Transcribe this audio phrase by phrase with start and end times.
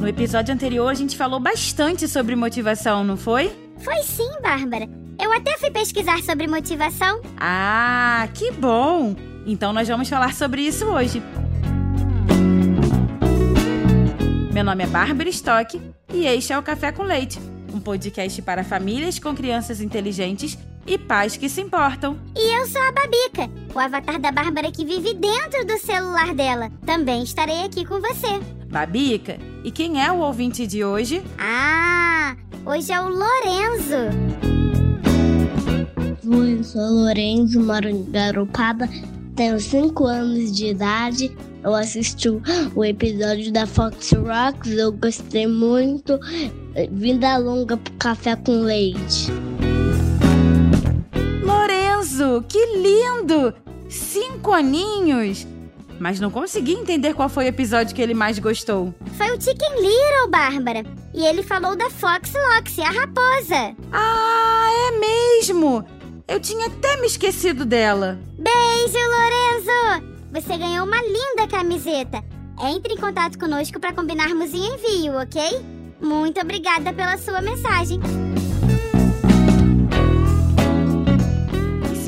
[0.00, 3.54] no episódio anterior a gente falou bastante sobre motivação, não foi?
[3.78, 4.88] Foi sim, Bárbara.
[5.20, 7.20] Eu até fui pesquisar sobre motivação.
[7.38, 9.14] Ah, que bom!
[9.46, 11.22] Então nós vamos falar sobre isso hoje.
[14.52, 15.80] Meu nome é Bárbara Stock
[16.12, 17.38] e este é o Café com Leite,
[17.72, 22.18] um podcast para famílias com crianças inteligentes e pais que se importam.
[22.36, 26.70] E eu sou a Babica, o avatar da Bárbara que vive dentro do celular dela.
[26.86, 28.40] Também estarei aqui com você.
[28.70, 31.22] Babica, e quem é o ouvinte de hoje?
[31.38, 33.94] Ah, hoje é o Lorenzo.
[36.26, 38.88] Oi, sou Lorenzo, moro em Garopaba,
[39.34, 41.36] tenho 5 anos de idade.
[41.62, 42.40] Eu assisti o-
[42.74, 46.18] o episódio da Fox Rocks, eu gostei muito.
[46.92, 49.30] Vinda longa pro café com leite.
[51.44, 53.52] Lorenzo, que lindo!
[53.88, 55.46] Cinco aninhos!
[56.00, 58.94] Mas não consegui entender qual foi o episódio que ele mais gostou.
[59.18, 60.82] Foi o Chicken Little, Bárbara.
[61.14, 63.76] E ele falou da Fox Loxy, a raposa.
[63.92, 65.84] Ah, é mesmo!
[66.26, 68.18] Eu tinha até me esquecido dela.
[68.38, 70.06] Beijo, Lorenzo!
[70.32, 72.24] Você ganhou uma linda camiseta.
[72.62, 75.42] Entre em contato conosco para combinarmos em envio, ok?
[76.00, 78.00] Muito obrigada pela sua mensagem.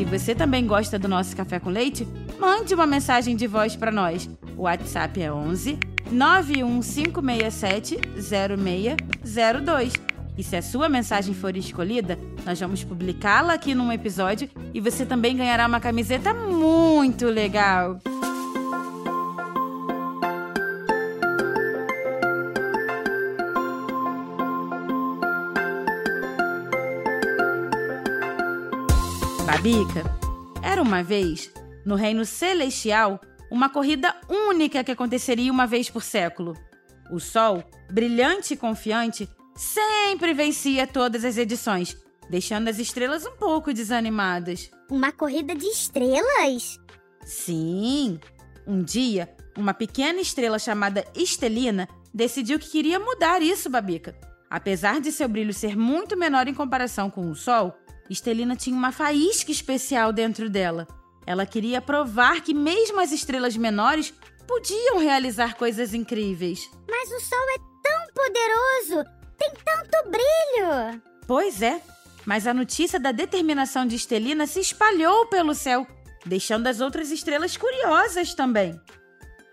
[0.03, 3.93] Se você também gosta do nosso café com leite, mande uma mensagem de voz para
[3.93, 4.29] nós.
[4.57, 5.79] O WhatsApp é 11
[6.11, 9.93] 91567 0602.
[10.37, 15.07] E se a sua mensagem for escolhida, nós vamos publicá-la aqui num episódio e você
[15.07, 18.01] também ganhará uma camiseta muito legal.
[29.53, 30.03] Babica,
[30.63, 31.53] era uma vez,
[31.85, 33.21] no reino celestial,
[33.51, 36.57] uma corrida única que aconteceria uma vez por século.
[37.11, 41.95] O Sol, brilhante e confiante, sempre vencia todas as edições,
[42.31, 44.71] deixando as estrelas um pouco desanimadas.
[44.91, 46.81] Uma corrida de estrelas?
[47.23, 48.19] Sim!
[48.67, 54.17] Um dia, uma pequena estrela chamada Estelina decidiu que queria mudar isso, Babica.
[54.49, 57.77] Apesar de seu brilho ser muito menor em comparação com o Sol,
[58.13, 60.87] Estelina tinha uma faísca especial dentro dela.
[61.27, 64.13] Ela queria provar que mesmo as estrelas menores
[64.47, 66.69] podiam realizar coisas incríveis.
[66.89, 69.11] Mas o sol é tão poderoso!
[69.39, 71.03] Tem tanto brilho!
[71.27, 71.81] Pois é,
[72.27, 75.87] mas a notícia da determinação de Estelina se espalhou pelo céu,
[76.27, 78.81] deixando as outras estrelas curiosas também.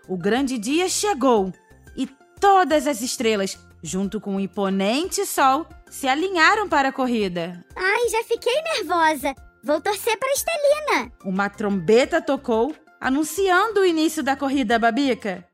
[0.08, 1.52] O grande dia chegou
[1.96, 2.06] e
[2.40, 7.64] todas as estrelas, junto com o imponente sol, se alinharam para a corrida.
[7.76, 9.34] Ai, já fiquei nervosa.
[9.62, 11.12] Vou torcer para Estelina.
[11.24, 15.44] Uma trombeta tocou, anunciando o início da corrida, Babica.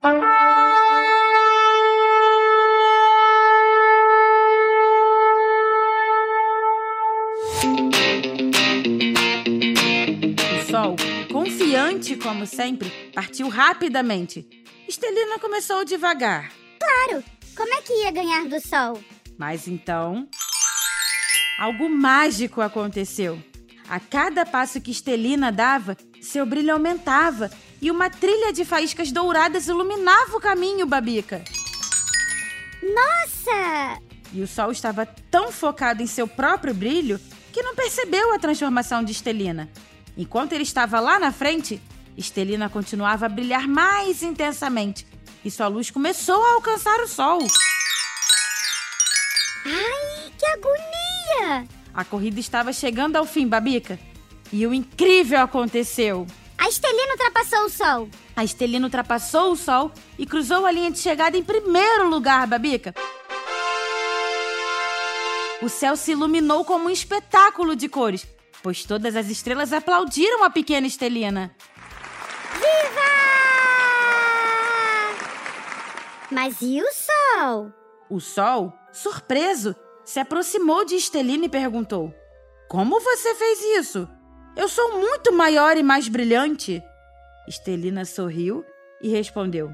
[10.59, 10.97] O sol,
[11.33, 14.47] confiante como sempre, partiu rapidamente.
[14.89, 17.25] Estelina começou devagar, Claro,
[17.57, 19.01] como é que ia ganhar do sol?
[19.39, 20.29] Mas então.
[21.59, 23.43] Algo mágico aconteceu.
[23.89, 29.69] A cada passo que Estelina dava, seu brilho aumentava e uma trilha de faíscas douradas
[29.69, 31.45] iluminava o caminho, Babica.
[32.83, 34.01] Nossa!
[34.33, 37.21] E o sol estava tão focado em seu próprio brilho
[37.53, 39.71] que não percebeu a transformação de Estelina.
[40.17, 41.81] Enquanto ele estava lá na frente,
[42.17, 45.07] Estelina continuava a brilhar mais intensamente
[45.45, 47.39] e sua luz começou a alcançar o sol.
[49.67, 51.69] Ai, que agonia!
[51.93, 53.99] A corrida estava chegando ao fim, Babica.
[54.53, 56.27] E o incrível aconteceu.
[56.57, 58.09] A Estelina ultrapassou o sol.
[58.35, 62.95] A Estelina ultrapassou o sol e cruzou a linha de chegada em primeiro lugar, Babica.
[65.63, 68.27] O céu se iluminou como um espetáculo de cores,
[68.63, 71.55] pois todas as estrelas aplaudiram a pequena Estelina.
[72.53, 73.07] Viva!
[76.31, 77.73] Mas e o sol?
[78.09, 82.15] O sol, surpreso, se aproximou de Estelina e perguntou:
[82.69, 84.09] Como você fez isso?
[84.57, 86.83] Eu sou muito maior e mais brilhante.
[87.47, 88.65] Estelina sorriu
[89.03, 89.71] e respondeu: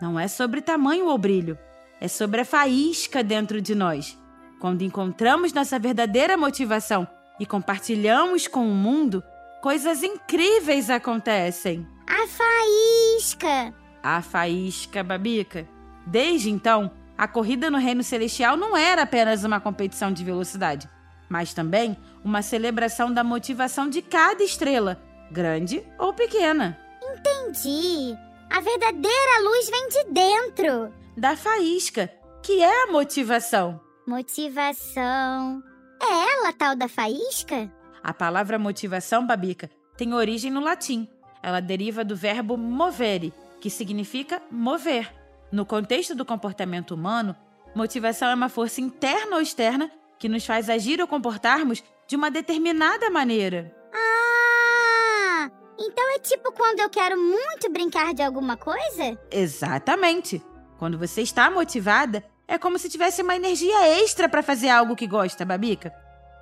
[0.00, 1.58] Não é sobre tamanho ou brilho,
[2.00, 4.18] é sobre a faísca dentro de nós.
[4.60, 7.08] Quando encontramos nossa verdadeira motivação
[7.38, 9.24] e compartilhamos com o mundo,
[9.62, 11.86] coisas incríveis acontecem.
[12.06, 13.74] A faísca!
[14.02, 15.66] A faísca, Babica.
[16.06, 16.90] Desde então,
[17.20, 20.88] a corrida no Reino Celestial não era apenas uma competição de velocidade,
[21.28, 21.94] mas também
[22.24, 24.98] uma celebração da motivação de cada estrela,
[25.30, 26.80] grande ou pequena.
[27.02, 28.16] Entendi.
[28.48, 30.94] A verdadeira luz vem de dentro.
[31.14, 32.10] Da faísca,
[32.42, 33.78] que é a motivação.
[34.06, 35.62] Motivação.
[36.02, 37.70] É ela tal da faísca?
[38.02, 41.06] A palavra motivação, Babica, tem origem no latim.
[41.42, 43.30] Ela deriva do verbo movere,
[43.60, 45.19] que significa mover.
[45.52, 47.34] No contexto do comportamento humano,
[47.74, 52.30] motivação é uma força interna ou externa que nos faz agir ou comportarmos de uma
[52.30, 53.74] determinada maneira.
[53.92, 55.50] Ah!
[55.78, 59.18] Então é tipo quando eu quero muito brincar de alguma coisa?
[59.30, 60.42] Exatamente.
[60.78, 65.06] Quando você está motivada, é como se tivesse uma energia extra para fazer algo que
[65.06, 65.92] gosta, Babica.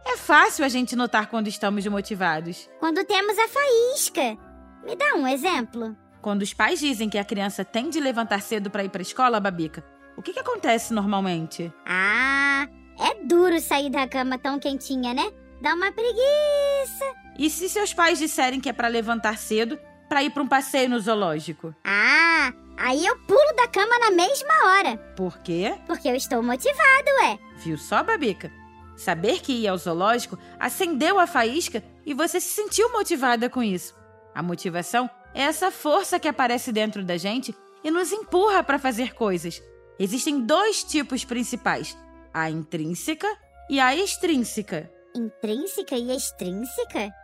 [0.04, 2.68] É fácil a gente notar quando estamos motivados.
[2.78, 4.38] Quando temos a faísca.
[4.84, 5.96] Me dá um exemplo.
[6.20, 9.02] Quando os pais dizem que a criança tem de levantar cedo para ir para a
[9.02, 9.84] escola, Babica,
[10.16, 11.72] o que, que acontece normalmente?
[11.86, 12.66] Ah,
[12.98, 15.30] é duro sair da cama tão quentinha, né?
[15.62, 17.04] Dá uma preguiça.
[17.38, 19.78] E se seus pais disserem que é para levantar cedo
[20.08, 21.74] para ir para um passeio no zoológico?
[21.84, 24.96] Ah, aí eu pulo da cama na mesma hora.
[25.16, 25.76] Por quê?
[25.86, 27.38] Porque eu estou motivado, ué.
[27.58, 28.50] Viu só, Babica?
[28.96, 33.94] Saber que ia ao zoológico acendeu a faísca e você se sentiu motivada com isso.
[34.34, 35.08] A motivação
[35.38, 37.54] é essa força que aparece dentro da gente
[37.84, 39.62] e nos empurra para fazer coisas.
[39.96, 41.96] Existem dois tipos principais:
[42.34, 43.28] a intrínseca
[43.70, 44.90] e a extrínseca.
[45.14, 47.14] Intrínseca e extrínseca?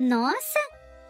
[0.00, 0.58] Nossa,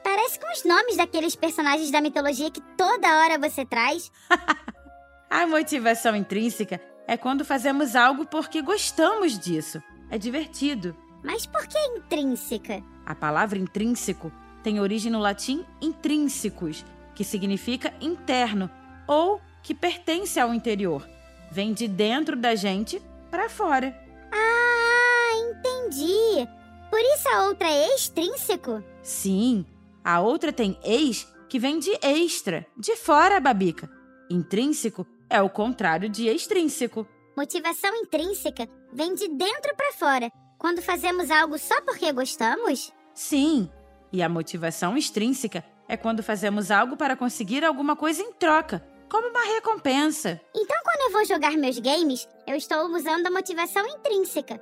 [0.03, 4.13] parece com os nomes daqueles personagens da mitologia que toda hora você traz.
[5.31, 9.83] a motivação intrínseca é quando fazemos algo porque gostamos disso.
[10.11, 10.95] É divertido.
[11.25, 12.83] Mas por que intrínseca?
[13.07, 14.31] A palavra intrínseco
[14.65, 16.85] tem origem no latim intrínsecos,
[17.15, 18.71] que significa interno
[19.07, 21.07] ou que pertence ao interior.
[21.53, 23.01] Vem de dentro da gente
[23.31, 23.95] para fora.
[24.33, 26.49] Ah, entendi.
[26.91, 28.83] Por isso a outra é extrínseco?
[29.03, 29.67] Sim,
[30.03, 33.89] a outra tem ex, que vem de extra, de fora, babica.
[34.31, 37.07] Intrínseco é o contrário de extrínseco.
[37.37, 42.91] Motivação intrínseca vem de dentro para fora, quando fazemos algo só porque gostamos?
[43.13, 43.69] Sim.
[44.13, 49.29] E a motivação extrínseca é quando fazemos algo para conseguir alguma coisa em troca, como
[49.29, 50.41] uma recompensa.
[50.55, 54.61] Então, quando eu vou jogar meus games, eu estou usando a motivação intrínseca.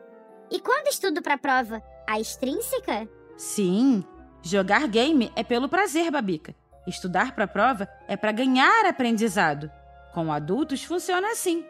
[0.50, 3.08] E quando estudo para a prova, a extrínseca?
[3.36, 4.04] Sim.
[4.42, 6.54] Jogar game é pelo prazer, Babica.
[6.86, 9.70] Estudar para a prova é para ganhar aprendizado.
[10.12, 11.64] Com adultos funciona assim.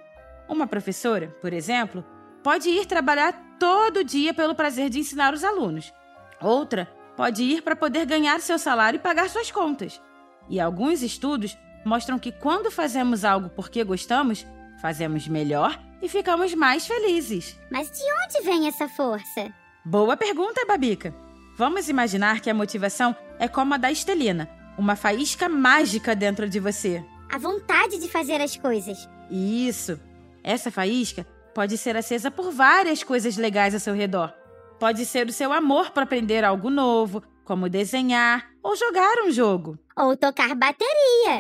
[0.49, 2.05] Uma professora, por exemplo,
[2.43, 5.93] pode ir trabalhar todo dia pelo prazer de ensinar os alunos.
[6.41, 10.01] Outra pode ir para poder ganhar seu salário e pagar suas contas.
[10.49, 14.47] E alguns estudos mostram que quando fazemos algo porque gostamos,
[14.81, 17.59] fazemos melhor e ficamos mais felizes.
[17.71, 19.53] Mas de onde vem essa força?
[19.85, 21.15] Boa pergunta, Babica.
[21.57, 24.49] Vamos imaginar que a motivação é como a da Estelina,
[24.79, 27.05] uma faísca mágica dentro de você.
[27.31, 29.09] A vontade de fazer as coisas.
[29.31, 30.01] Isso.
[30.43, 34.33] Essa faísca pode ser acesa por várias coisas legais ao seu redor.
[34.83, 39.79] Pode ser o seu amor para aprender algo novo, como desenhar ou jogar um jogo.
[39.97, 41.39] Ou tocar bateria.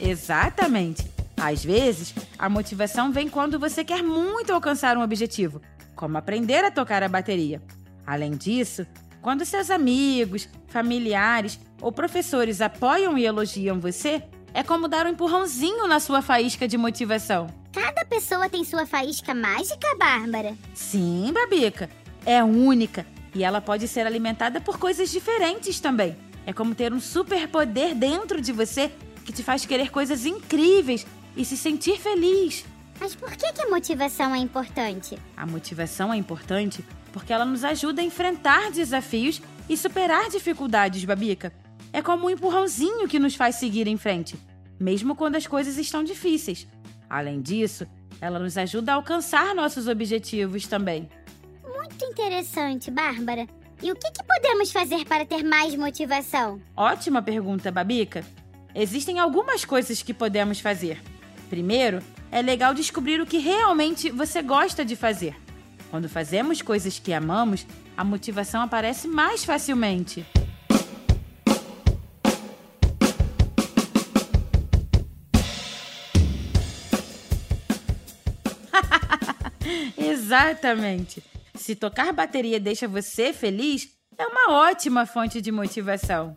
[0.00, 1.06] Exatamente.
[1.36, 5.60] Às vezes, a motivação vem quando você quer muito alcançar um objetivo,
[5.94, 7.60] como aprender a tocar a bateria.
[8.06, 8.86] Além disso,
[9.20, 14.22] quando seus amigos, familiares ou professores apoiam e elogiam você,
[14.54, 17.48] é como dar um empurrãozinho na sua faísca de motivação.
[17.72, 20.54] Cada pessoa tem sua faísca mágica, Bárbara?
[20.74, 21.88] Sim, Babica.
[22.24, 26.16] É única e ela pode ser alimentada por coisas diferentes também.
[26.46, 28.90] É como ter um superpoder dentro de você
[29.24, 31.06] que te faz querer coisas incríveis
[31.36, 32.64] e se sentir feliz.
[33.00, 35.18] Mas por que, que a motivação é importante?
[35.36, 41.52] A motivação é importante porque ela nos ajuda a enfrentar desafios e superar dificuldades, Babica.
[41.92, 44.36] É como um empurrãozinho que nos faz seguir em frente,
[44.80, 46.66] mesmo quando as coisas estão difíceis.
[47.08, 47.86] Além disso,
[48.20, 51.08] ela nos ajuda a alcançar nossos objetivos também.
[51.62, 53.46] Muito interessante, Bárbara.
[53.82, 56.60] E o que, que podemos fazer para ter mais motivação?
[56.76, 58.24] Ótima pergunta, Babica.
[58.74, 61.02] Existem algumas coisas que podemos fazer.
[61.50, 61.98] Primeiro,
[62.30, 65.36] é legal descobrir o que realmente você gosta de fazer.
[65.90, 70.24] Quando fazemos coisas que amamos, a motivação aparece mais facilmente.
[80.22, 81.22] Exatamente.
[81.54, 86.36] Se tocar bateria deixa você feliz, é uma ótima fonte de motivação.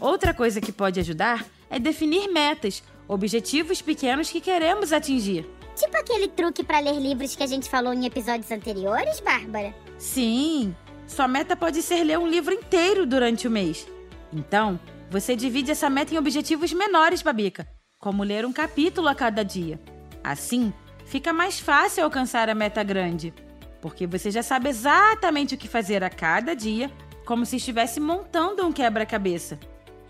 [0.00, 5.48] Outra coisa que pode ajudar é definir metas, objetivos pequenos que queremos atingir.
[5.76, 9.74] Tipo aquele truque para ler livros que a gente falou em episódios anteriores, Bárbara?
[9.98, 10.74] Sim,
[11.06, 13.86] sua meta pode ser ler um livro inteiro durante o mês.
[14.32, 17.66] Então, você divide essa meta em objetivos menores, Babica,
[18.00, 19.80] como ler um capítulo a cada dia.
[20.22, 20.72] Assim,
[21.04, 23.32] fica mais fácil alcançar a meta grande,
[23.80, 26.90] porque você já sabe exatamente o que fazer a cada dia,
[27.24, 29.58] como se estivesse montando um quebra-cabeça.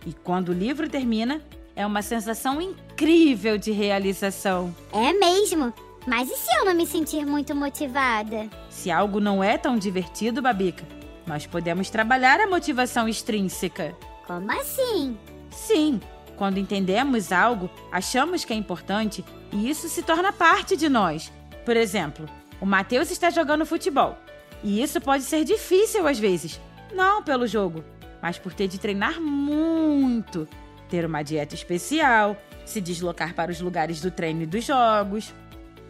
[0.07, 1.43] E quando o livro termina,
[1.75, 4.75] é uma sensação incrível de realização.
[4.93, 5.73] É mesmo.
[6.07, 8.49] Mas e se eu não me sentir muito motivada?
[8.71, 10.85] Se algo não é tão divertido, Babica,
[11.27, 13.95] nós podemos trabalhar a motivação extrínseca.
[14.27, 15.17] Como assim?
[15.51, 16.01] Sim,
[16.37, 21.33] quando entendemos algo, achamos que é importante e isso se torna parte de nós.
[21.65, 22.27] Por exemplo,
[22.61, 24.17] o Matheus está jogando futebol.
[24.63, 26.61] E isso pode ser difícil às vezes.
[26.93, 27.85] Não pelo jogo,
[28.23, 30.49] mas por ter de treinar muito,
[30.89, 35.33] ter uma dieta especial, se deslocar para os lugares do treino e dos jogos.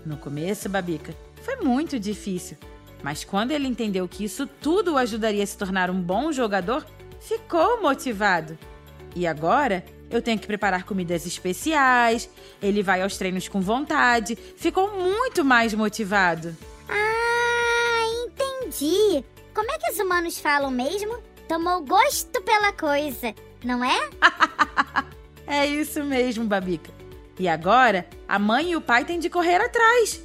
[0.04, 2.56] No começo, Babica, foi muito difícil,
[3.02, 6.84] mas quando ele entendeu que isso tudo o ajudaria a se tornar um bom jogador,
[7.20, 8.58] ficou motivado.
[9.14, 12.28] E agora eu tenho que preparar comidas especiais,
[12.62, 16.56] ele vai aos treinos com vontade, ficou muito mais motivado.
[16.88, 19.24] Ah, entendi.
[19.54, 21.18] Como é que os humanos falam mesmo?
[21.48, 24.10] Tomou gosto pela coisa, não é?
[25.46, 26.90] é isso mesmo, Babica.
[27.38, 30.22] E agora, a mãe e o pai têm de correr atrás.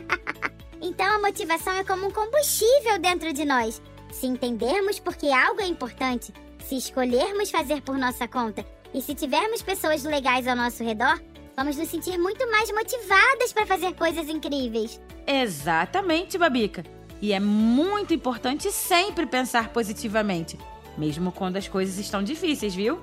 [0.80, 3.80] então a motivação é como um combustível dentro de nós.
[4.14, 6.32] Se entendermos porque algo é importante,
[6.64, 11.20] se escolhermos fazer por nossa conta e se tivermos pessoas legais ao nosso redor,
[11.56, 15.00] vamos nos sentir muito mais motivadas para fazer coisas incríveis.
[15.26, 16.84] Exatamente, Babica.
[17.20, 20.56] E é muito importante sempre pensar positivamente,
[20.96, 23.00] mesmo quando as coisas estão difíceis, viu?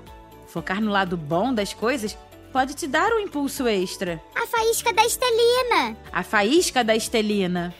[0.48, 2.18] Focar no lado bom das coisas
[2.54, 4.22] pode te dar um impulso extra.
[4.34, 5.98] A faísca da Estelina.
[6.12, 7.76] A faísca da Estelina.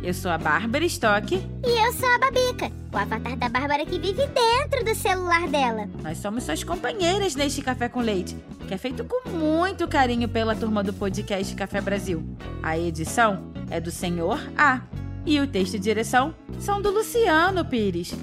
[0.05, 1.33] Eu sou a Bárbara Stock.
[1.33, 5.89] E eu sou a Babica, o avatar da Bárbara que vive dentro do celular dela.
[6.03, 10.55] Nós somos suas companheiras neste Café com Leite, que é feito com muito carinho pela
[10.55, 12.23] turma do podcast Café Brasil.
[12.61, 14.81] A edição é do Senhor A.
[15.25, 18.13] E o texto e direção são do Luciano Pires.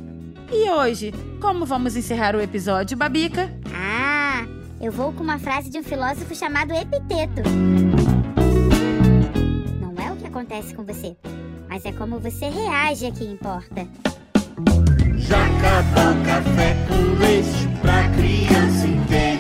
[0.52, 3.52] E hoje, como vamos encerrar o episódio, Babica?
[3.74, 4.46] Ah,
[4.80, 7.42] eu vou com uma frase de um filósofo chamado Epiteto.
[9.80, 11.16] Não é o que acontece com você
[11.72, 13.88] mas é como você reage que importa.
[15.16, 19.31] Já acabou café com leite pra criança inteligente.